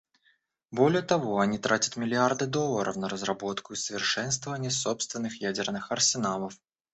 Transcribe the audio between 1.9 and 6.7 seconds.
миллиарды долларов на разработку и совершенствование собственных ядерных арсеналов.